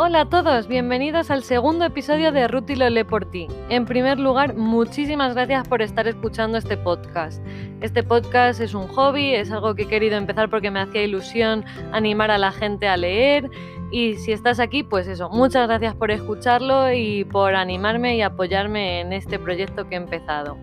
[0.00, 3.48] Hola a todos, bienvenidos al segundo episodio de Ruti lo lee por ti.
[3.68, 7.44] En primer lugar, muchísimas gracias por estar escuchando este podcast.
[7.80, 11.64] Este podcast es un hobby, es algo que he querido empezar porque me hacía ilusión
[11.90, 13.50] animar a la gente a leer
[13.90, 19.00] y si estás aquí, pues eso, muchas gracias por escucharlo y por animarme y apoyarme
[19.00, 20.58] en este proyecto que he empezado.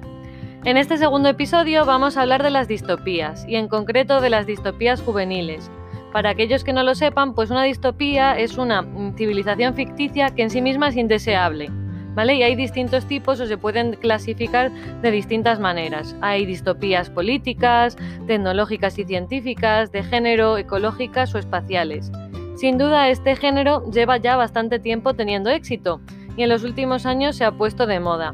[0.64, 4.46] En este segundo episodio vamos a hablar de las distopías y en concreto de las
[4.46, 5.70] distopías juveniles.
[6.16, 8.86] Para aquellos que no lo sepan, pues una distopía es una
[9.18, 11.70] civilización ficticia que en sí misma es indeseable.
[12.14, 12.36] ¿Vale?
[12.36, 16.16] Y hay distintos tipos o se pueden clasificar de distintas maneras.
[16.22, 17.98] Hay distopías políticas,
[18.28, 22.10] tecnológicas y científicas, de género, ecológicas o espaciales.
[22.56, 26.00] Sin duda, este género lleva ya bastante tiempo teniendo éxito
[26.38, 28.34] y en los últimos años se ha puesto de moda.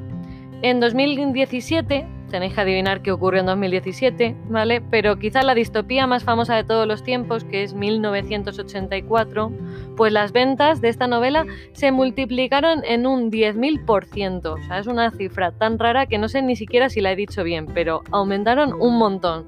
[0.61, 4.81] En 2017 tenéis que adivinar qué ocurrió en 2017, ¿vale?
[4.81, 9.51] Pero quizá la distopía más famosa de todos los tiempos, que es 1984,
[9.97, 14.45] pues las ventas de esta novela se multiplicaron en un 10.000%.
[14.45, 17.15] O sea, es una cifra tan rara que no sé ni siquiera si la he
[17.15, 19.45] dicho bien, pero aumentaron un montón.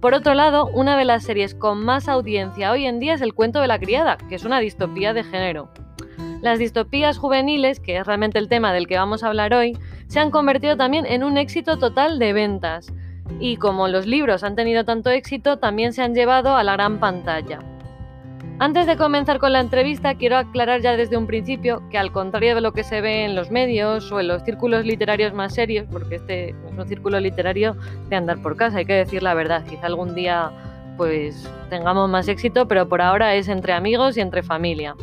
[0.00, 3.34] Por otro lado, una de las series con más audiencia hoy en día es El
[3.34, 5.70] cuento de la criada, que es una distopía de género.
[6.42, 9.78] Las distopías juveniles, que es realmente el tema del que vamos a hablar hoy,
[10.12, 12.92] se han convertido también en un éxito total de ventas.
[13.40, 17.00] Y como los libros han tenido tanto éxito, también se han llevado a la gran
[17.00, 17.60] pantalla.
[18.58, 22.54] Antes de comenzar con la entrevista, quiero aclarar ya desde un principio que al contrario
[22.54, 25.86] de lo que se ve en los medios o en los círculos literarios más serios,
[25.90, 27.74] porque este es un círculo literario
[28.10, 30.50] de andar por casa, hay que decir la verdad, quizá algún día
[30.98, 34.94] pues tengamos más éxito, pero por ahora es entre amigos y entre familia.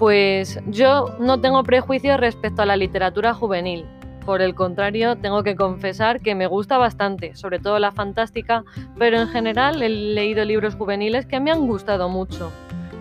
[0.00, 3.86] Pues yo no tengo prejuicios respecto a la literatura juvenil.
[4.24, 8.64] Por el contrario, tengo que confesar que me gusta bastante, sobre todo la fantástica,
[8.98, 12.52] pero en general he leído libros juveniles que me han gustado mucho.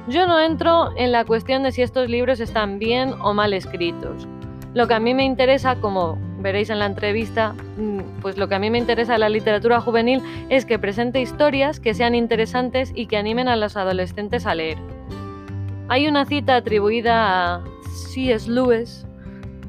[0.07, 4.27] Yo no entro en la cuestión de si estos libros están bien o mal escritos.
[4.73, 8.55] Lo que a mí me interesa, como veréis en la entrevista, mm, pues lo que
[8.55, 12.91] a mí me interesa de la literatura juvenil es que presente historias que sean interesantes
[12.95, 14.77] y que animen a los adolescentes a leer.
[15.87, 17.61] Hay una cita atribuida a
[17.91, 18.49] C.S.
[18.49, 19.05] Lewis,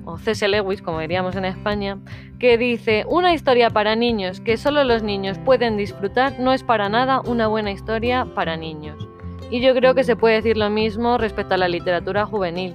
[0.04, 0.46] o C.S.
[0.48, 1.98] Lewis, como diríamos en España,
[2.38, 6.88] que dice, una historia para niños que solo los niños pueden disfrutar no es para
[6.88, 9.08] nada una buena historia para niños.
[9.50, 12.74] Y yo creo que se puede decir lo mismo respecto a la literatura juvenil.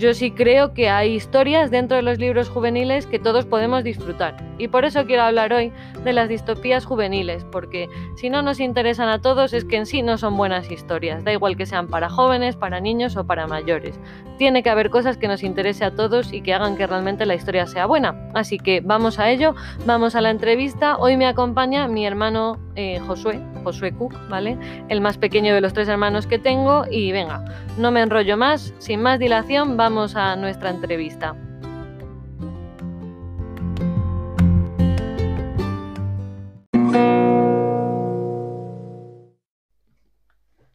[0.00, 4.34] Yo sí creo que hay historias dentro de los libros juveniles que todos podemos disfrutar.
[4.56, 5.72] Y por eso quiero hablar hoy
[6.04, 10.00] de las distopías juveniles, porque si no nos interesan a todos es que en sí
[10.00, 11.22] no son buenas historias.
[11.22, 14.00] Da igual que sean para jóvenes, para niños o para mayores.
[14.38, 17.34] Tiene que haber cosas que nos interese a todos y que hagan que realmente la
[17.34, 18.16] historia sea buena.
[18.32, 20.96] Así que vamos a ello, vamos a la entrevista.
[20.96, 24.56] Hoy me acompaña mi hermano eh, Josué, Josué Cook, ¿vale?
[24.88, 26.84] El más pequeño de los tres hermanos que tengo.
[26.90, 27.44] Y venga,
[27.76, 31.34] no me enrollo más, sin más dilación, vamos a nuestra entrevista.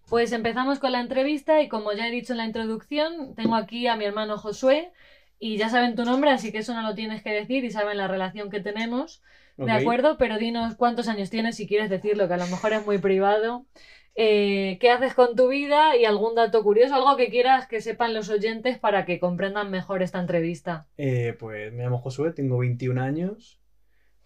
[0.09, 3.87] Pues empezamos con la entrevista y como ya he dicho en la introducción, tengo aquí
[3.87, 4.91] a mi hermano Josué
[5.39, 7.97] y ya saben tu nombre, así que eso no lo tienes que decir y saben
[7.97, 9.23] la relación que tenemos,
[9.55, 10.17] ¿de acuerdo?
[10.17, 13.65] Pero dinos cuántos años tienes si quieres decirlo, que a lo mejor es muy privado.
[14.15, 18.13] Eh, ¿Qué haces con tu vida y algún dato curioso, algo que quieras que sepan
[18.13, 20.87] los oyentes para que comprendan mejor esta entrevista?
[20.97, 23.59] Eh, pues me llamo Josué, tengo 21 años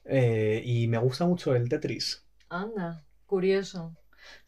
[0.05, 2.23] eh, y me gusta mucho el Tetris.
[2.49, 3.95] Anda, curioso.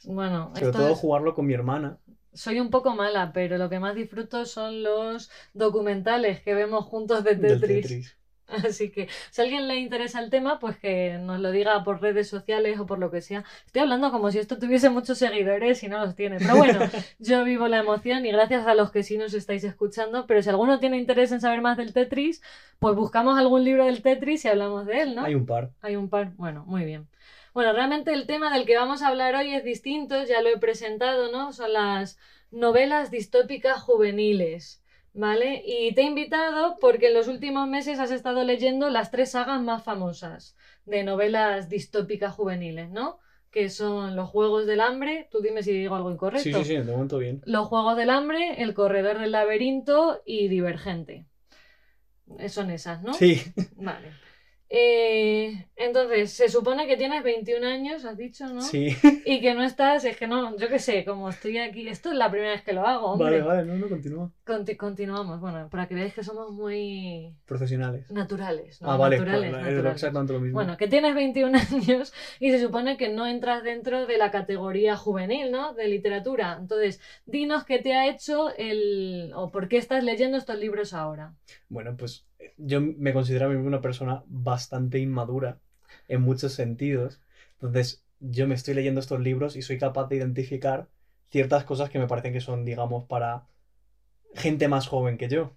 [0.03, 1.97] Bueno, Sobre todo es- jugarlo con mi hermana.
[2.34, 7.23] Soy un poco mala, pero lo que más disfruto son los documentales que vemos juntos
[7.23, 8.16] de del Tetris.
[8.67, 12.01] Así que si a alguien le interesa el tema, pues que nos lo diga por
[12.01, 13.44] redes sociales o por lo que sea.
[13.66, 16.38] Estoy hablando como si esto tuviese muchos seguidores y no los tiene.
[16.38, 16.79] Pero bueno,
[17.19, 20.25] yo vivo la emoción y gracias a los que sí nos estáis escuchando.
[20.28, 22.41] Pero si alguno tiene interés en saber más del Tetris,
[22.79, 25.23] pues buscamos algún libro del Tetris y hablamos de él, ¿no?
[25.23, 25.72] Hay un par.
[25.81, 26.31] Hay un par.
[26.35, 27.07] Bueno, muy bien.
[27.53, 30.58] Bueno, realmente el tema del que vamos a hablar hoy es distinto, ya lo he
[30.58, 31.52] presentado, ¿no?
[31.52, 32.17] Son las
[32.49, 34.80] novelas distópicas juveniles,
[35.13, 35.61] ¿vale?
[35.66, 39.61] Y te he invitado porque en los últimos meses has estado leyendo las tres sagas
[39.61, 40.55] más famosas
[40.85, 43.19] de novelas distópicas juveniles, ¿no?
[43.49, 46.43] Que son Los Juegos del Hambre, tú dime si digo algo incorrecto.
[46.43, 47.41] Sí, sí, sí, de momento bien.
[47.46, 51.25] Los Juegos del Hambre, El Corredor del Laberinto y Divergente.
[52.40, 53.14] Eh, Son esas, ¿no?
[53.14, 53.41] Sí,
[53.75, 54.14] Vale.
[54.73, 58.62] Eh, entonces, se supone que tienes 21 años, has dicho, ¿no?
[58.62, 58.96] Sí.
[59.26, 62.18] Y que no estás, es que no, yo qué sé, como estoy aquí, esto es
[62.18, 63.41] la primera vez que lo hago, hombre.
[63.41, 64.32] Vale, vale, no, no, continúa.
[64.46, 68.09] Conti- continuamos, bueno, para que veáis que somos muy Profesionales.
[68.12, 68.91] naturales, ¿no?
[68.91, 70.56] ah, vale, naturales, pues, es exactamente lo mismo.
[70.56, 74.96] Bueno, que tienes 21 años y se supone que no entras dentro de la categoría
[74.96, 75.74] juvenil, ¿no?
[75.74, 76.58] De literatura.
[76.59, 79.32] Entonces, dinos qué te ha hecho el...
[79.35, 81.34] o por qué estás leyendo estos libros ahora.
[81.67, 82.26] Bueno, pues
[82.58, 85.59] yo me considero a mí una persona bastante inmadura
[86.08, 87.22] en muchos sentidos.
[87.53, 90.88] Entonces, yo me estoy leyendo estos libros y soy capaz de identificar
[91.32, 93.47] ciertas cosas que me parecen que son, digamos, para
[94.35, 95.55] gente más joven que yo.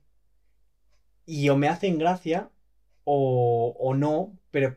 [1.26, 2.50] Y o me hacen gracia
[3.04, 4.76] o, o no, pero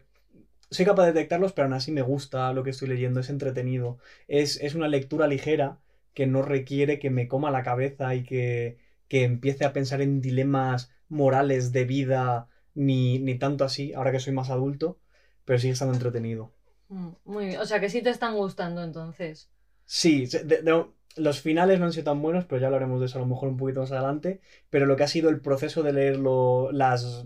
[0.72, 4.00] soy capaz de detectarlos, pero aún así me gusta lo que estoy leyendo, es entretenido.
[4.28, 5.80] Es, es una lectura ligera
[6.14, 8.78] que no requiere que me coma la cabeza y que,
[9.08, 14.20] que empiece a pensar en dilemas morales de vida, ni, ni tanto así, ahora que
[14.20, 15.00] soy más adulto,
[15.46, 16.52] pero sigue estando entretenido.
[16.90, 19.50] Mm, Muy bien, o sea que sí te están gustando entonces.
[19.86, 23.18] Sí, de- de- los finales no han sido tan buenos, pero ya hablaremos de eso
[23.18, 24.40] a lo mejor un poquito más adelante.
[24.70, 27.26] Pero lo que ha sido el proceso de leerlo, las...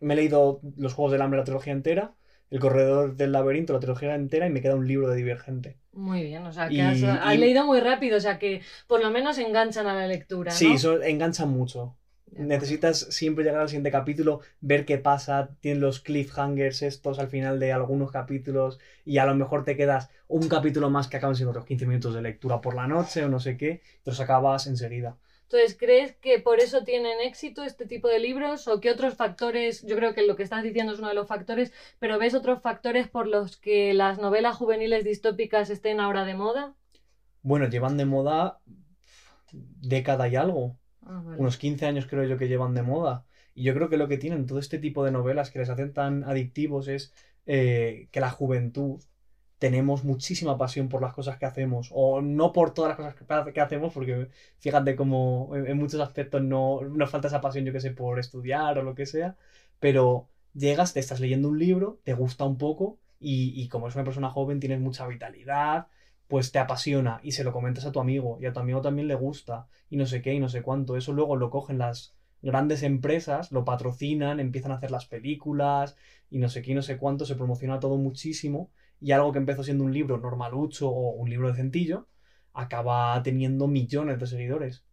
[0.00, 2.14] Me he leído los Juegos del Hambre, la trilogía entera,
[2.50, 5.78] El Corredor del Laberinto, la trilogía entera, y me queda un libro de Divergente.
[5.92, 8.62] Muy bien, o sea que Y- has, has y- leído muy rápido, o sea que
[8.86, 10.56] por lo menos enganchan a la lectura, ¿no?
[10.56, 11.96] Sí, eso engancha mucho.
[12.34, 17.60] Necesitas siempre llegar al siguiente capítulo, ver qué pasa, tienes los cliffhangers estos al final
[17.60, 21.50] de algunos capítulos y a lo mejor te quedas un capítulo más que acaban siendo
[21.50, 25.18] otros 15 minutos de lectura por la noche o no sé qué, los acabas enseguida.
[25.42, 29.82] Entonces, ¿crees que por eso tienen éxito este tipo de libros o qué otros factores,
[29.82, 32.62] yo creo que lo que estás diciendo es uno de los factores, pero ves otros
[32.62, 36.72] factores por los que las novelas juveniles distópicas estén ahora de moda?
[37.42, 38.60] Bueno, llevan de moda
[39.52, 43.24] década y algo, Ah, unos 15 años creo yo que llevan de moda.
[43.54, 45.92] Y yo creo que lo que tienen todo este tipo de novelas que les hacen
[45.92, 47.12] tan adictivos es
[47.46, 49.00] eh, que la juventud
[49.58, 53.52] tenemos muchísima pasión por las cosas que hacemos, o no por todas las cosas que,
[53.52, 54.28] que hacemos, porque
[54.58, 58.18] fíjate como en, en muchos aspectos no nos falta esa pasión, yo que sé, por
[58.18, 59.36] estudiar o lo que sea,
[59.78, 63.94] pero llegas, te estás leyendo un libro, te gusta un poco, y, y como es
[63.94, 65.86] una persona joven, tienes mucha vitalidad,
[66.28, 69.08] pues te apasiona y se lo comentas a tu amigo, y a tu amigo también
[69.08, 70.96] le gusta, y no sé qué, y no sé cuánto.
[70.96, 75.96] Eso luego lo cogen las grandes empresas, lo patrocinan, empiezan a hacer las películas,
[76.30, 78.70] y no sé qué, y no sé cuánto, se promociona todo muchísimo,
[79.00, 82.08] y algo que empezó siendo un libro normalucho o un libro de centillo,
[82.52, 84.84] acaba teniendo millones de seguidores.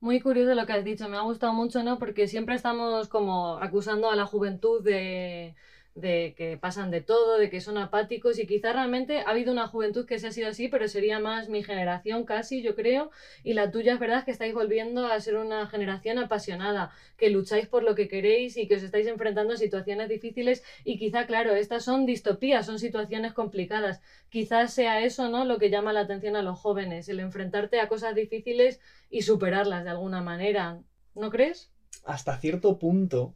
[0.00, 1.98] Muy curioso lo que has dicho, me ha gustado mucho, ¿no?
[1.98, 5.54] Porque siempre estamos como acusando a la juventud de,
[5.94, 9.66] de que pasan de todo, de que son apáticos y quizás realmente ha habido una
[9.66, 13.10] juventud que se ha sido así, pero sería más mi generación casi, yo creo,
[13.42, 17.66] y la tuya es verdad que estáis volviendo a ser una generación apasionada, que lucháis
[17.66, 21.54] por lo que queréis y que os estáis enfrentando a situaciones difíciles y quizá, claro,
[21.54, 24.00] estas son distopías, son situaciones complicadas.
[24.30, 25.44] Quizás sea eso, ¿no?
[25.44, 28.80] Lo que llama la atención a los jóvenes, el enfrentarte a cosas difíciles
[29.10, 30.80] y superarlas de alguna manera.
[31.14, 31.70] ¿No crees?
[32.04, 33.34] Hasta cierto punto,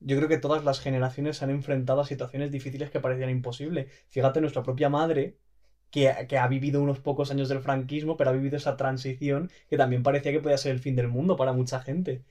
[0.00, 3.90] yo creo que todas las generaciones se han enfrentado a situaciones difíciles que parecían imposibles.
[4.08, 5.38] Fíjate, nuestra propia madre,
[5.90, 9.76] que, que ha vivido unos pocos años del franquismo, pero ha vivido esa transición que
[9.76, 12.24] también parecía que podía ser el fin del mundo para mucha gente.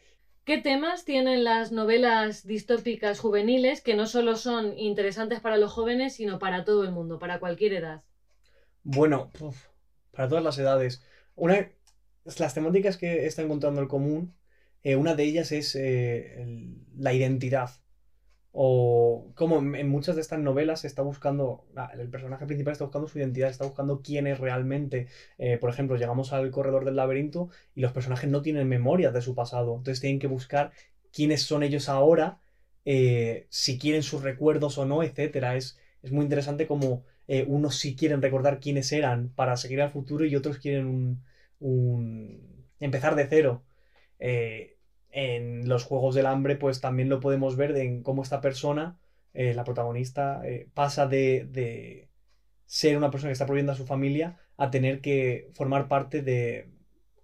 [0.45, 6.13] ¿Qué temas tienen las novelas distópicas juveniles que no solo son interesantes para los jóvenes,
[6.13, 8.03] sino para todo el mundo, para cualquier edad?
[8.83, 9.31] Bueno,
[10.11, 11.03] para todas las edades.
[11.33, 11.71] Una,
[12.37, 14.35] las temáticas que está encontrando el común,
[14.85, 16.45] eh, una de ellas es eh,
[16.97, 17.71] la identidad.
[18.57, 23.19] O como en muchas de estas novelas está buscando, el personaje principal está buscando su
[23.19, 25.07] identidad, está buscando quién es realmente.
[25.37, 29.21] Eh, por ejemplo, llegamos al corredor del laberinto y los personajes no tienen memoria de
[29.21, 30.71] su pasado, entonces tienen que buscar
[31.13, 32.39] quiénes son ellos ahora,
[33.49, 35.55] si quieren sus recuerdos o no, etcétera.
[35.55, 37.03] Es, es muy interesante como
[37.47, 41.23] unos sí quieren recordar quiénes eran para seguir al futuro y otros quieren un,
[41.59, 43.63] un- empezar de cero.
[45.15, 48.99] En los Juegos del Hambre, pues también lo podemos ver en cómo esta persona,
[49.33, 52.09] eh, la protagonista, eh, pasa de, de
[52.65, 56.69] ser una persona que está prohibiendo a su familia a tener que formar parte de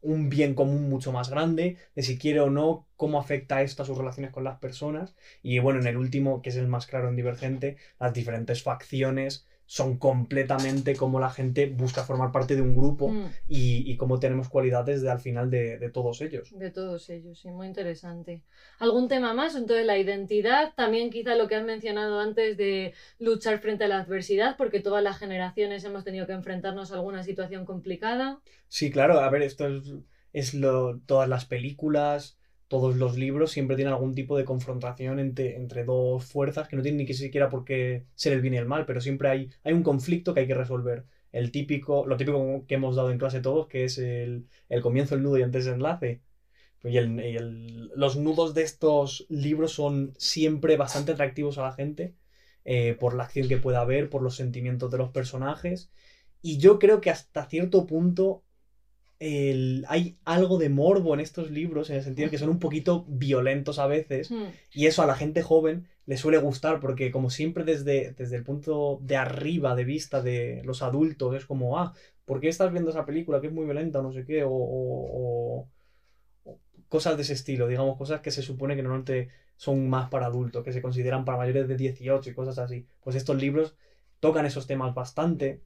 [0.01, 3.85] un bien común mucho más grande, de si quiere o no, cómo afecta esto a
[3.85, 5.15] sus relaciones con las personas.
[5.43, 9.45] Y bueno, en el último, que es el más claro en Divergente, las diferentes facciones
[9.77, 14.19] son completamente como la gente busca formar parte de un grupo Mm, y, y cómo
[14.19, 16.55] tenemos cualidades de, al final de, de todos ellos.
[16.59, 18.43] de todos ellos, sí, muy interesante.
[18.77, 19.55] ¿Algún tema más?
[19.55, 23.99] Entonces, la identidad, también quizá lo que has mencionado antes de luchar frente a la
[23.99, 28.41] adversidad, porque todas las generaciones hemos tenido que enfrentarnos a alguna situación complicada.
[28.67, 29.93] Sí, claro, a ver, esto es,
[30.33, 32.37] es lo, todas las películas,
[32.71, 36.81] todos los libros siempre tienen algún tipo de confrontación entre, entre dos fuerzas que no
[36.81, 39.49] tienen ni que siquiera por qué ser el bien y el mal, pero siempre hay,
[39.65, 41.05] hay un conflicto que hay que resolver.
[41.33, 45.15] El típico, lo típico que hemos dado en clase todos, que es el, el comienzo,
[45.15, 46.21] el nudo y el enlace.
[46.83, 51.73] Y, el, y el, los nudos de estos libros son siempre bastante atractivos a la
[51.73, 52.15] gente
[52.63, 55.91] eh, por la acción que pueda haber, por los sentimientos de los personajes.
[56.41, 58.43] Y yo creo que hasta cierto punto
[59.21, 62.59] el, hay algo de morbo en estos libros, en el sentido de que son un
[62.59, 64.49] poquito violentos a veces, Hmm.
[64.73, 68.43] y eso a la gente joven le suele gustar, porque como siempre desde, desde el
[68.43, 71.93] punto de arriba de vista de los adultos, es como, ah,
[72.25, 74.43] ¿por qué estás viendo esa película que es muy violenta o no sé qué?
[74.43, 75.67] O, o-
[76.89, 80.63] cosas de ese estilo, digamos, cosas que se supone que normalmente son más para adultos,
[80.63, 82.85] que se consideran para mayores de 18 y cosas así.
[83.03, 83.75] Pues estos libros
[84.19, 85.61] tocan esos temas bastante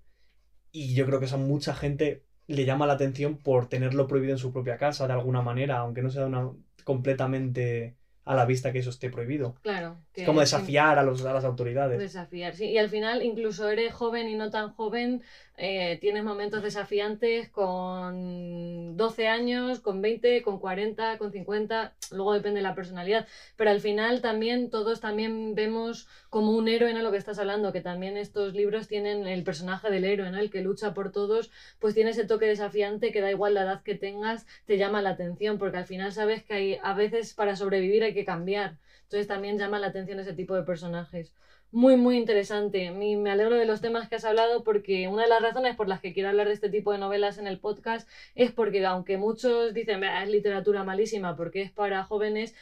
[0.71, 4.33] y yo creo que eso a mucha gente le llama la atención por tenerlo prohibido
[4.33, 6.51] en su propia casa de alguna manera, aunque no sea una,
[6.83, 9.55] completamente a la vista que eso esté prohibido.
[9.61, 9.97] Claro.
[10.11, 11.99] que Es como sí, desafiar a, los, a las autoridades.
[11.99, 12.65] Desafiar, sí.
[12.65, 15.21] Y al final, incluso eres joven y no tan joven,
[15.57, 22.59] eh, tienes momentos desafiantes con 12 años, con 20, con 40, con 50, luego depende
[22.59, 23.27] de la personalidad.
[23.55, 27.71] Pero al final también todos también vemos como un héroe en lo que estás hablando,
[27.71, 30.39] que también estos libros tienen el personaje del héroe, ¿no?
[30.39, 33.83] El que lucha por todos, pues tiene ese toque desafiante que da igual la edad
[33.83, 37.55] que tengas, te llama la atención, porque al final sabes que hay, a veces para
[37.55, 38.77] sobrevivir hay que cambiar.
[39.03, 41.33] Entonces también llama la atención ese tipo de personajes.
[41.75, 42.89] Muy, muy interesante.
[42.91, 45.89] Mí me alegro de los temas que has hablado porque una de las razones por
[45.89, 49.17] las que quiero hablar de este tipo de novelas en el podcast es porque aunque
[49.17, 52.55] muchos dicen "Bah, es literatura malísima porque es para jóvenes,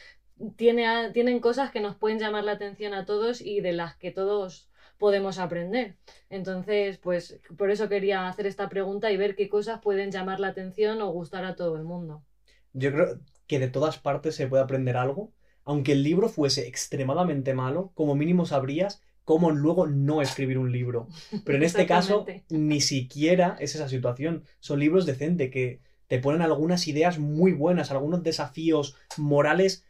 [0.56, 4.10] tiene, tienen cosas que nos pueden llamar la atención a todos y de las que
[4.10, 4.68] todos
[4.98, 5.94] podemos aprender.
[6.28, 10.48] Entonces, pues por eso quería hacer esta pregunta y ver qué cosas pueden llamar la
[10.48, 12.24] atención o gustar a todo el mundo.
[12.72, 15.30] Yo creo que de todas partes se puede aprender algo.
[15.64, 21.08] Aunque el libro fuese extremadamente malo, como mínimo sabrías cómo luego no escribir un libro.
[21.44, 24.44] Pero en este caso, ni siquiera es esa situación.
[24.60, 29.84] Son libros decentes que te ponen algunas ideas muy buenas, algunos desafíos morales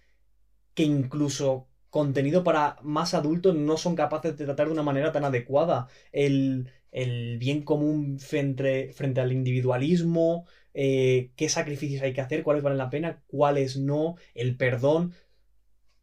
[0.74, 5.24] que incluso contenido para más adultos no son capaces de tratar de una manera tan
[5.24, 5.88] adecuada.
[6.12, 12.62] El, el bien común frente, frente al individualismo, eh, qué sacrificios hay que hacer, cuáles
[12.62, 15.12] valen la pena, cuáles no, el perdón.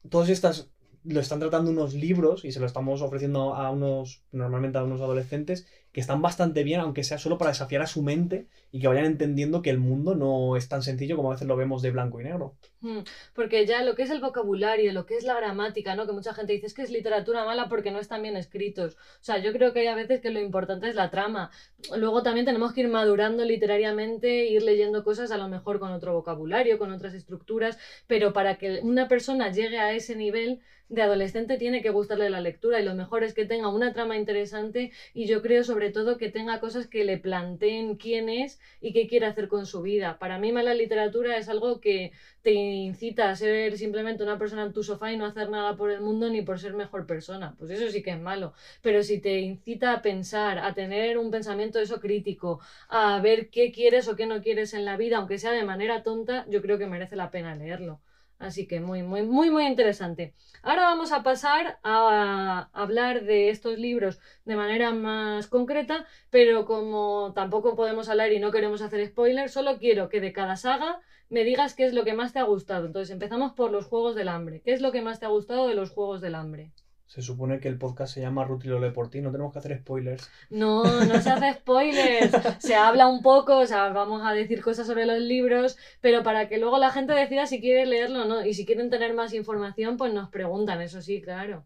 [0.09, 0.69] Todas estas
[1.03, 5.01] lo están tratando unos libros y se lo estamos ofreciendo a unos, normalmente a unos
[5.01, 8.87] adolescentes, que están bastante bien, aunque sea solo para desafiar a su mente y que
[8.87, 11.91] vayan entendiendo que el mundo no es tan sencillo como a veces lo vemos de
[11.91, 12.55] blanco y negro.
[12.79, 12.99] Mm,
[13.33, 16.05] Porque ya lo que es el vocabulario, lo que es la gramática, ¿no?
[16.07, 18.95] Que mucha gente dice es que es literatura mala porque no están bien escritos.
[18.95, 21.51] O sea, yo creo que hay a veces que lo importante es la trama.
[21.95, 26.13] Luego también tenemos que ir madurando literariamente, ir leyendo cosas a lo mejor con otro
[26.13, 31.57] vocabulario, con otras estructuras, pero para que una persona llegue a ese nivel de adolescente
[31.57, 35.25] tiene que gustarle la lectura y lo mejor es que tenga una trama interesante y
[35.25, 39.25] yo creo sobre todo que tenga cosas que le planteen quién es y qué quiere
[39.25, 40.19] hacer con su vida.
[40.19, 42.11] Para mí mala literatura es algo que
[42.41, 45.89] te incita a ser simplemente una persona en tu sofá y no hacer nada por
[45.89, 47.55] el mundo ni por ser mejor persona.
[47.57, 48.53] Pues eso sí que es malo.
[48.81, 53.71] Pero si te incita a pensar, a tener un pensamiento eso crítico, a ver qué
[53.71, 56.77] quieres o qué no quieres en la vida, aunque sea de manera tonta, yo creo
[56.77, 57.99] que merece la pena leerlo.
[58.41, 60.33] Así que muy, muy, muy, muy interesante.
[60.63, 67.33] Ahora vamos a pasar a hablar de estos libros de manera más concreta, pero como
[67.35, 71.43] tampoco podemos hablar y no queremos hacer spoilers, solo quiero que de cada saga me
[71.43, 72.87] digas qué es lo que más te ha gustado.
[72.87, 74.61] Entonces empezamos por los Juegos del Hambre.
[74.65, 76.71] ¿Qué es lo que más te ha gustado de los Juegos del Hambre?
[77.11, 79.51] Se supone que el podcast se llama Ruth y lo lee por ti, no tenemos
[79.51, 80.31] que hacer spoilers.
[80.49, 82.31] No, no se hace spoilers.
[82.59, 86.47] Se habla un poco, o sea, vamos a decir cosas sobre los libros, pero para
[86.47, 88.45] que luego la gente decida si quiere leerlo o no.
[88.45, 91.65] Y si quieren tener más información, pues nos preguntan, eso sí, claro.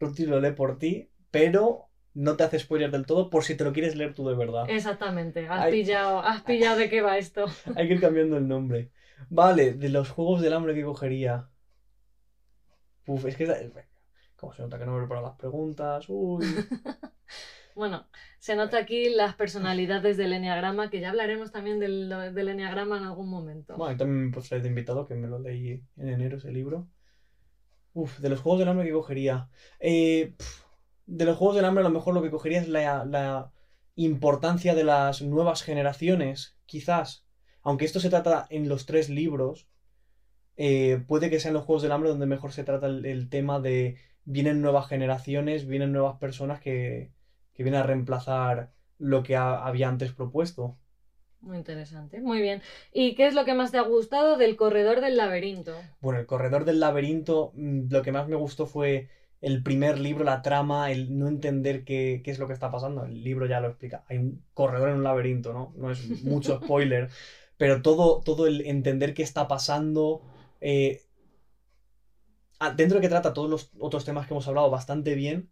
[0.00, 3.54] Ruth y lo lee por ti, pero no te hace spoilers del todo por si
[3.54, 4.64] te lo quieres leer tú de verdad.
[4.66, 7.44] Exactamente, has pillado, has pillado de qué va esto.
[7.76, 8.92] Hay que ir cambiando el nombre.
[9.28, 11.50] Vale, de los juegos del hambre que cogería.
[13.06, 13.44] Uf, es que.
[14.36, 16.04] Como se nota que no me preparo las preguntas.
[16.08, 16.44] Uy.
[17.76, 18.06] Bueno,
[18.38, 23.04] se nota aquí las personalidades del enneagrama, que ya hablaremos también del, del enneagrama en
[23.04, 23.76] algún momento.
[23.76, 26.88] Bueno, y también pues de invitado, que me lo leí en enero ese libro.
[27.92, 29.50] Uf, de los juegos del hambre que cogería.
[29.78, 30.64] Eh, pf,
[31.04, 33.52] de los juegos del hambre, a lo mejor lo que cogería es la, la
[33.94, 37.26] importancia de las nuevas generaciones, quizás.
[37.60, 39.68] Aunque esto se trata en los tres libros,
[40.56, 43.60] eh, puede que sean los juegos del hambre donde mejor se trata el, el tema
[43.60, 47.12] de vienen nuevas generaciones, vienen nuevas personas que,
[47.54, 50.78] que vienen a reemplazar lo que ha- había antes propuesto.
[51.40, 52.60] Muy interesante, muy bien.
[52.92, 55.88] ¿Y qué es lo que más te ha gustado del Corredor del Laberinto?
[56.00, 59.08] Bueno, el Corredor del Laberinto, mm, lo que más me gustó fue
[59.40, 63.04] el primer libro, la trama, el no entender qué, qué es lo que está pasando.
[63.04, 64.04] El libro ya lo explica.
[64.08, 65.72] Hay un corredor en un laberinto, ¿no?
[65.76, 67.10] No es mucho spoiler,
[67.56, 70.22] pero todo, todo el entender qué está pasando.
[70.60, 71.02] eh,
[72.76, 75.48] dentro de que trata todos los otros temas que hemos hablado bastante bien.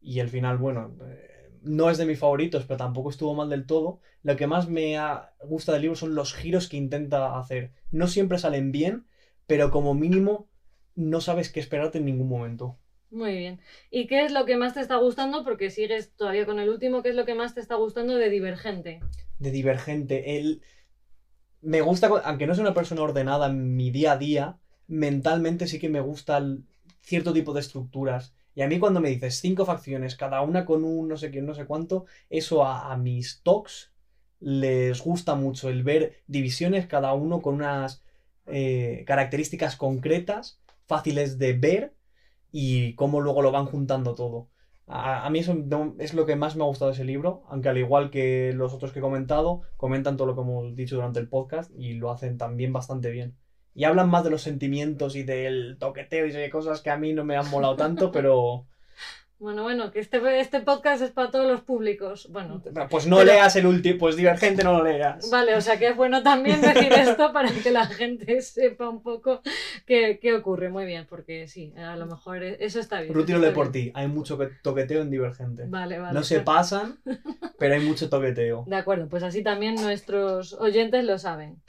[0.00, 3.66] Y el final, bueno, eh, no es de mis favoritos, pero tampoco estuvo mal del
[3.66, 3.98] todo.
[4.22, 7.70] Lo que más me ha- gusta del libro son los giros que intenta hacer.
[7.90, 9.06] No siempre salen bien,
[9.46, 10.46] pero como mínimo
[10.94, 12.76] no sabes qué esperarte en ningún momento.
[13.10, 13.60] Muy bien.
[13.90, 15.42] ¿Y qué es lo que más te está gustando?
[15.44, 18.28] Porque sigues todavía con el último, ¿qué es lo que más te está gustando de
[18.30, 19.00] Divergente?
[19.38, 20.36] de Divergente.
[20.36, 20.60] Él
[21.60, 24.56] me gusta, aunque no soy una persona ordenada en mi día a día,
[24.88, 26.66] mentalmente sí que me gustan
[27.02, 28.34] cierto tipo de estructuras.
[28.54, 31.40] Y a mí cuando me dices cinco facciones, cada una con un no sé qué,
[31.42, 33.92] no sé cuánto, eso a, mis talks
[34.40, 38.02] les gusta mucho, el ver divisiones, cada uno con unas
[38.46, 41.94] eh, características concretas, fáciles de ver
[42.50, 44.48] y cómo luego lo van juntando todo.
[44.90, 45.54] A, mí eso
[45.98, 48.72] es lo que más me ha gustado de ese libro, aunque al igual que los
[48.72, 52.10] otros que he comentado, comentan todo lo que hemos dicho durante el podcast y lo
[52.10, 53.36] hacen también bastante bien.
[53.74, 57.12] Y hablan más de los sentimientos y del toqueteo y de cosas que a mí
[57.12, 58.66] no me han molado tanto, pero
[59.38, 62.26] Bueno, bueno, que este, este podcast es para todos los públicos.
[62.32, 62.60] Bueno,
[62.90, 65.30] pues no Pero- leas el último, pues divergente no lo leas.
[65.30, 69.00] vale, o sea que es bueno también decir esto para que la gente sepa un
[69.00, 69.42] poco
[69.86, 70.70] qué, qué ocurre.
[70.70, 73.14] Muy bien, porque sí, a lo mejor e- eso está bien.
[73.14, 75.66] Rutilo de por ti, hay mucho que- toqueteo en divergente.
[75.68, 76.14] Vale, vale.
[76.14, 76.98] No se pasan,
[77.60, 78.64] pero hay mucho toqueteo.
[78.66, 81.62] De acuerdo, pues así también nuestros oyentes lo saben.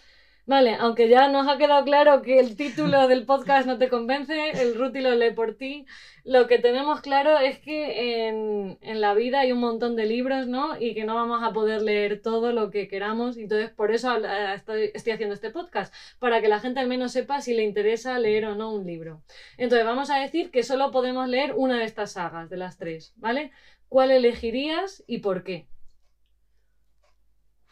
[0.54, 4.34] Vale, aunque ya nos ha quedado claro que el título del podcast no te convence,
[4.62, 5.86] el Rútilo lee por ti,
[6.24, 10.48] lo que tenemos claro es que en, en la vida hay un montón de libros,
[10.48, 10.76] ¿no?
[10.80, 14.56] Y que no vamos a poder leer todo lo que queramos, entonces por eso habla-
[14.56, 18.18] estoy, estoy haciendo este podcast, para que la gente al menos sepa si le interesa
[18.18, 19.22] leer o no un libro.
[19.58, 23.14] Entonces vamos a decir que solo podemos leer una de estas sagas, de las tres,
[23.18, 23.52] ¿vale?
[23.88, 25.68] ¿Cuál elegirías y por qué?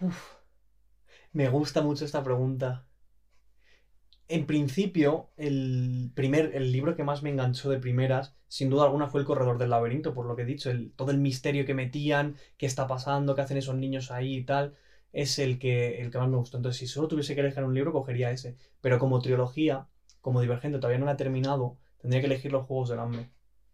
[0.01, 0.37] Uf,
[1.34, 2.86] me gusta mucho esta pregunta.
[4.29, 9.07] En principio, el primer, el libro que más me enganchó de primeras, sin duda alguna,
[9.07, 11.74] fue El Corredor del Laberinto, por lo que he dicho, el, todo el misterio que
[11.74, 14.75] metían, qué está pasando, qué hacen esos niños ahí y tal,
[15.13, 16.57] es el que, el que más me gustó.
[16.57, 18.57] Entonces, si solo tuviese que elegir un libro, cogería ese.
[18.81, 19.87] Pero como trilogía,
[20.22, 23.29] como Divergente todavía no la he terminado, tendría que elegir Los Juegos del Hambre.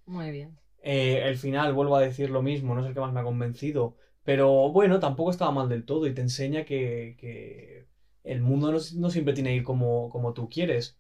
[0.06, 0.58] Muy bien.
[0.84, 3.24] Eh, el final, vuelvo a decir lo mismo, no es el que más me ha
[3.24, 7.86] convencido, pero bueno, tampoco estaba mal del todo y te enseña que, que
[8.24, 10.98] el mundo no, no siempre tiene que ir como, como tú quieres.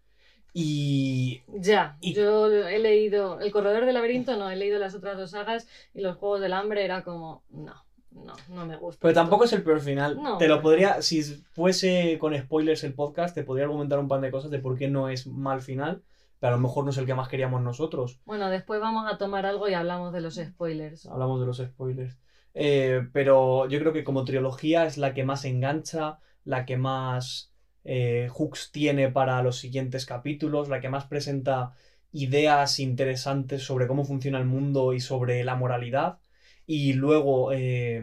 [0.53, 5.17] Y Ya, Y- yo he leído El Corredor del Laberinto, no, he leído las otras
[5.17, 7.73] dos sagas y los Juegos del Hambre era como, no,
[8.11, 8.99] no, no me gusta.
[9.01, 10.21] pero tampoco es el peor final.
[10.21, 14.21] No, te lo podría, si fuese con spoilers el podcast, te podría argumentar un par
[14.21, 16.03] de cosas de por qué no es mal final,
[16.39, 18.19] pero a lo mejor no es el que más queríamos nosotros.
[18.25, 21.07] Bueno, después vamos a tomar algo y hablamos de los spoilers.
[21.07, 22.15] Hablamos de los spoilers.
[22.53, 27.51] Eh, pero yo creo que como trilogía es la que más engancha, la que más
[27.83, 31.73] eh, hooks tiene para los siguientes capítulos, la que más presenta
[32.11, 36.19] ideas interesantes sobre cómo funciona el mundo y sobre la moralidad.
[36.65, 38.01] Y luego, eh,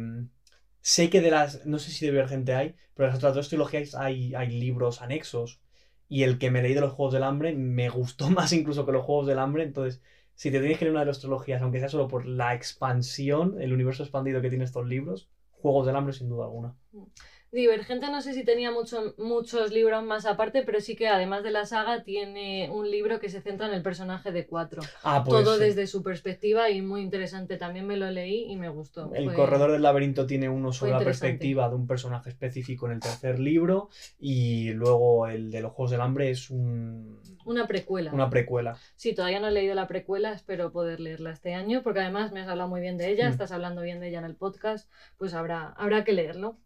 [0.81, 3.49] sé que de las, no sé si de Divergente hay, pero de las otras dos
[3.49, 5.61] trilogías hay, hay libros anexos.
[6.09, 8.93] Y el que me leí de los Juegos del Hambre me gustó más incluso que
[8.93, 10.03] los Juegos del Hambre, entonces
[10.41, 13.61] si te tienes que leer una de las trilogías, aunque sea solo por la expansión,
[13.61, 16.75] el universo expandido que tiene estos libros, Juegos del Hambre sin duda alguna.
[17.53, 21.51] Divergente no sé si tenía mucho- muchos libros más aparte, pero sí que además de
[21.51, 24.83] la saga tiene un libro que se centra en el personaje de Cuatro.
[25.03, 25.61] Ah, pues Todo sí.
[25.65, 27.57] desde su perspectiva y muy interesante.
[27.57, 29.13] También me lo leí y me gustó.
[29.15, 32.93] El Fue- corredor del laberinto tiene uno sobre la perspectiva de un personaje específico en
[32.93, 33.89] el tercer libro
[34.21, 38.13] y luego el de los Juegos del Hambre es un- Una precuela.
[38.13, 38.77] una precuela.
[38.95, 42.41] Sí, todavía no he leído la precuela, espero poder leerla este año, porque además me
[42.43, 43.33] has hablado muy bien de ella, Mm.
[43.33, 46.57] estás hablando bien de ella en el podcast, pues habrá, habrá que leerlo.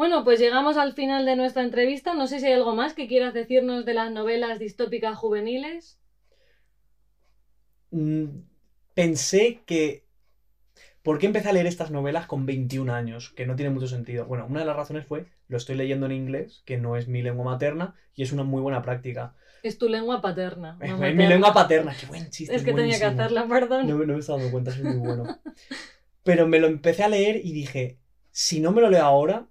[0.00, 2.14] Bueno, pues llegamos al final de nuestra entrevista.
[2.14, 5.98] No sé si hay algo más que quieras decirnos de las novelas distópicas juveniles.
[7.90, 8.42] Mm,
[8.94, 10.04] Pensé que...
[11.02, 13.30] ¿Por qué empecé a leer estas novelas con 21 años?
[13.30, 14.26] Que no tiene mucho sentido.
[14.26, 17.22] Bueno, una de las razones fue, lo estoy leyendo en inglés, que no es mi
[17.22, 19.34] lengua materna, y es una muy buena práctica.
[19.62, 20.76] Es tu lengua paterna.
[20.80, 22.54] no Es mi lengua paterna, qué buen chiste.
[22.54, 23.88] Es que tenía que hacerla, perdón.
[23.88, 25.24] No, me- no me estaba dando cuenta, soy muy bueno.
[26.22, 27.98] Pero me lo empecé a leer y dije,
[28.30, 29.46] si no me lo leo ahora,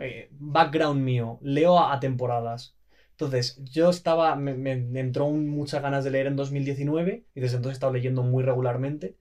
[0.00, 2.76] eh, background mío, leo a, a temporadas.
[3.12, 7.56] Entonces, yo estaba, me, me entró un- muchas ganas de leer en 2019 y desde
[7.56, 9.16] entonces he estado leyendo muy regularmente.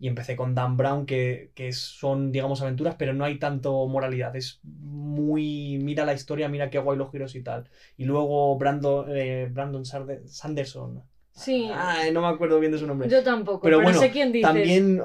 [0.00, 4.36] Y empecé con Dan Brown, que, que son, digamos, aventuras, pero no hay tanto moralidad.
[4.36, 5.78] Es muy.
[5.82, 7.68] Mira la historia, mira qué guay los giros y tal.
[7.96, 11.02] Y luego Brandon, eh, Brandon Sanderson.
[11.32, 11.68] Sí.
[12.12, 13.08] No me acuerdo bien de su nombre.
[13.08, 14.48] Yo tampoco, Pero pero, bueno, sé quién dices.
[14.48, 15.02] También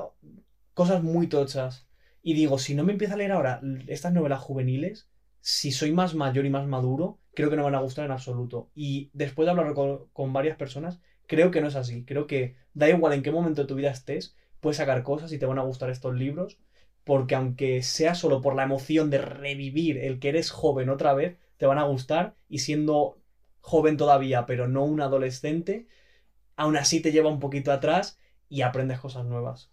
[0.73, 1.87] cosas muy tochas.
[2.21, 5.09] Y digo, si no me empiezo a leer ahora estas novelas juveniles,
[5.43, 8.69] si soy más mayor y más maduro, creo que no van a gustar en absoluto.
[8.75, 12.05] Y después de hablar con, con varias personas, creo que no es así.
[12.05, 15.37] Creo que da igual en qué momento de tu vida estés, puedes sacar cosas y
[15.37, 16.59] te van a gustar estos libros.
[17.03, 21.37] Porque aunque sea solo por la emoción de revivir el que eres joven otra vez,
[21.57, 22.35] te van a gustar.
[22.47, 23.17] Y siendo
[23.59, 25.87] joven todavía, pero no un adolescente,
[26.55, 28.17] aún así te lleva un poquito atrás
[28.53, 29.71] y aprendes cosas nuevas.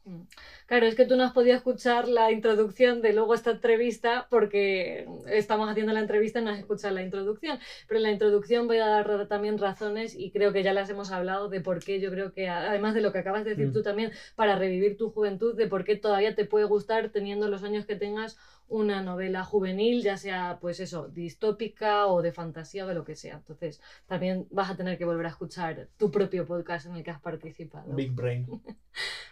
[0.64, 5.06] Claro, es que tú no has podido escuchar la introducción de luego esta entrevista porque
[5.26, 7.58] estamos haciendo la entrevista y no has escuchado la introducción.
[7.86, 11.10] Pero en la introducción voy a dar también razones y creo que ya las hemos
[11.10, 13.72] hablado de por qué yo creo que, además de lo que acabas de decir Mm.
[13.74, 17.62] tú también, para revivir tu juventud, de por qué todavía te puede gustar teniendo los
[17.62, 18.38] años que tengas
[18.70, 23.16] una novela juvenil, ya sea pues eso, distópica o de fantasía o de lo que
[23.16, 23.34] sea.
[23.34, 27.10] Entonces también vas a tener que volver a escuchar tu propio podcast en el que
[27.10, 27.94] has participado.
[27.94, 28.46] Big Brain.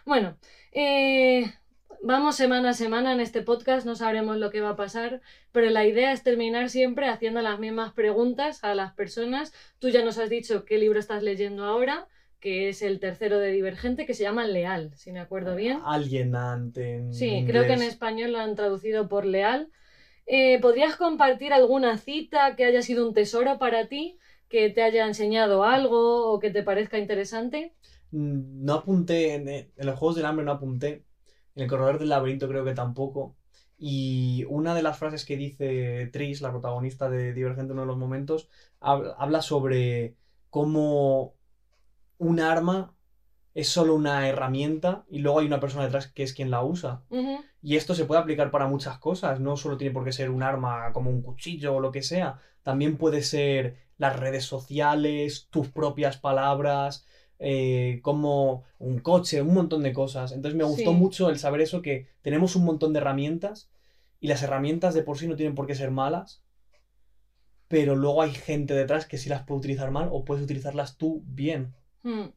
[0.05, 0.37] Bueno,
[0.71, 1.53] eh,
[2.01, 5.21] vamos semana a semana en este podcast, no sabremos lo que va a pasar,
[5.51, 9.53] pero la idea es terminar siempre haciendo las mismas preguntas a las personas.
[9.77, 12.07] Tú ya nos has dicho qué libro estás leyendo ahora,
[12.39, 15.79] que es el tercero de Divergente, que se llama Leal, si me acuerdo bien.
[15.85, 19.69] Alienante en Sí, creo que en español lo han traducido por Leal.
[20.27, 24.17] Eh, ¿Podrías compartir alguna cita que haya sido un tesoro para ti,
[24.49, 27.71] que te haya enseñado algo o que te parezca interesante?
[28.11, 31.03] Mm, No apunté, en, en los Juegos del Hambre no apunté,
[31.55, 33.35] en el Corredor del Laberinto creo que tampoco.
[33.77, 37.87] Y una de las frases que dice Tris, la protagonista de Divergente en uno de
[37.87, 38.47] los momentos,
[38.81, 40.15] hab- habla sobre
[40.49, 41.33] cómo
[42.19, 42.93] un arma
[43.55, 47.01] es solo una herramienta y luego hay una persona detrás que es quien la usa.
[47.61, 50.43] Y esto se puede aplicar para muchas cosas, no solo tiene por qué ser un
[50.43, 55.67] arma como un cuchillo o lo que sea, también puede ser las redes sociales, tus
[55.69, 57.05] propias palabras,
[57.39, 60.31] eh, como un coche, un montón de cosas.
[60.31, 60.95] Entonces me gustó Sí.
[60.97, 63.69] mucho el saber eso, que tenemos un montón de herramientas
[64.21, 66.43] y las herramientas de por sí no tienen por qué ser malas,
[67.67, 71.23] pero luego hay gente detrás que sí las puede utilizar mal o puedes utilizarlas tú
[71.25, 71.73] bien.
[72.03, 72.27] Mm,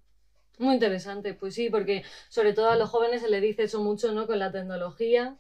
[0.59, 4.13] Muy interesante, pues sí, porque sobre todo a los jóvenes se les dice eso mucho,
[4.13, 4.27] ¿no?
[4.27, 5.39] Con la tecnología,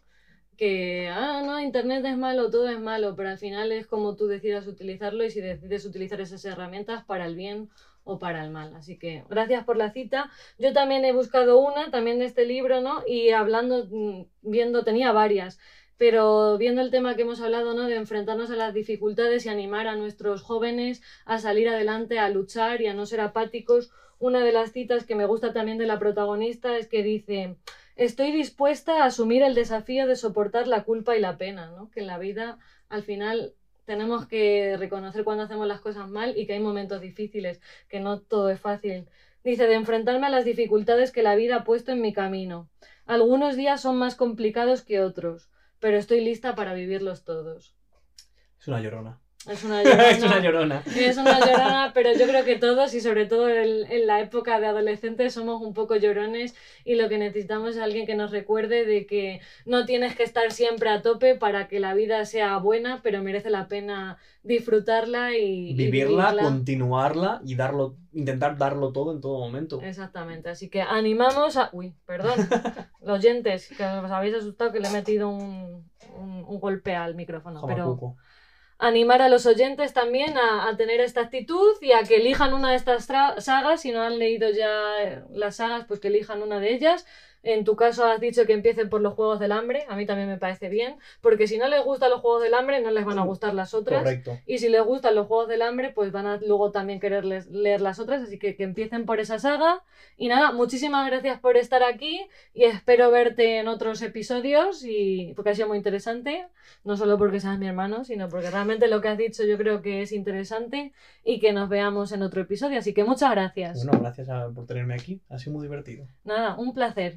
[0.56, 4.26] que, ah, no, Internet es malo, todo es malo, pero al final es como tú
[4.28, 7.68] decidas utilizarlo y si decides utilizar esas herramientas para el bien
[8.04, 8.74] o para el mal.
[8.76, 10.30] Así que gracias por la cita.
[10.58, 13.02] Yo también he buscado una, también de este libro, ¿no?
[13.06, 15.58] Y hablando, mm, viendo, tenía varias.
[15.98, 17.86] Pero viendo el tema que hemos hablado, ¿no?
[17.86, 22.80] De enfrentarnos a las dificultades y animar a nuestros jóvenes a salir adelante, a luchar
[22.80, 25.98] y a no ser apáticos, una de las citas que me gusta también de la
[25.98, 27.56] protagonista es que dice,
[27.96, 31.90] estoy dispuesta a asumir el desafío de soportar la culpa y la pena, ¿no?
[31.90, 36.46] Que en la vida al final tenemos que reconocer cuando hacemos las cosas mal y
[36.46, 39.06] que hay momentos difíciles, que no todo es fácil.
[39.44, 42.68] Dice, de enfrentarme a las dificultades que la vida ha puesto en mi camino.
[43.06, 45.48] Algunos días son más complicados que otros,
[45.82, 47.74] pero estoy lista para vivirlos todos.
[48.60, 49.20] Es una llorona.
[49.50, 50.08] Es una llorona.
[50.10, 50.82] es una llorona.
[50.96, 54.60] Es una llorona, pero yo creo que todos y sobre todo en, en la época
[54.60, 58.84] de adolescentes somos un poco llorones y lo que necesitamos es alguien que nos recuerde
[58.86, 63.00] de que no tienes que estar siempre a tope para que la vida sea buena,
[63.02, 69.20] pero merece la pena disfrutarla y y Vivirla, continuarla y darlo, intentar darlo todo en
[69.20, 69.80] todo momento.
[69.82, 71.68] Exactamente, así que animamos a...
[71.72, 72.34] Uy, perdón,
[73.00, 75.84] los oyentes, que os habéis asustado que le he metido un,
[76.16, 77.84] un- un golpe al micrófono, pero.
[78.82, 82.70] Animar a los oyentes también a, a tener esta actitud y a que elijan una
[82.70, 83.80] de estas sagas.
[83.80, 87.06] Si no han leído ya las sagas, pues que elijan una de ellas.
[87.44, 89.84] En tu caso has dicho que empiecen por los Juegos del Hambre.
[89.88, 92.80] A mí también me parece bien, porque si no les gustan los Juegos del Hambre,
[92.80, 94.02] no les van a gustar las otras.
[94.02, 94.38] Correcto.
[94.46, 97.80] Y si les gustan los Juegos del Hambre, pues van a luego también querer leer
[97.80, 98.22] las otras.
[98.22, 99.82] Así que que empiecen por esa saga.
[100.16, 102.20] Y nada, muchísimas gracias por estar aquí
[102.54, 106.46] y espero verte en otros episodios y porque ha sido muy interesante,
[106.84, 109.82] no solo porque seas mi hermano, sino porque realmente lo que has dicho yo creo
[109.82, 110.92] que es interesante
[111.24, 112.78] y que nos veamos en otro episodio.
[112.78, 113.84] Así que muchas gracias.
[113.84, 115.20] Bueno, gracias a- por tenerme aquí.
[115.28, 116.06] Ha sido muy divertido.
[116.24, 117.16] Nada, un placer.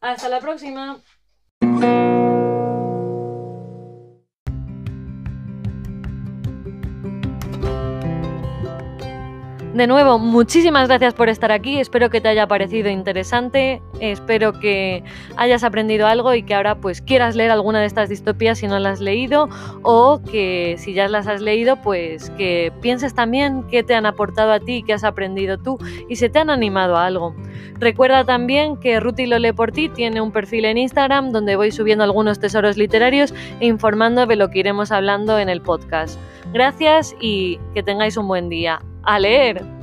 [0.00, 1.00] Hasta la próxima.
[9.76, 15.04] De nuevo, muchísimas gracias por estar aquí, espero que te haya parecido interesante, espero que
[15.36, 18.78] hayas aprendido algo y que ahora pues quieras leer alguna de estas distopías si no
[18.78, 19.50] las has leído
[19.82, 24.50] o que si ya las has leído pues que pienses también qué te han aportado
[24.50, 25.76] a ti, qué has aprendido tú
[26.08, 27.36] y se te han animado a algo.
[27.74, 32.02] Recuerda también que Ruti lo por ti tiene un perfil en Instagram donde voy subiendo
[32.02, 36.18] algunos tesoros literarios e informando de lo que iremos hablando en el podcast.
[36.54, 38.80] Gracias y que tengáis un buen día.
[39.08, 39.75] A leer.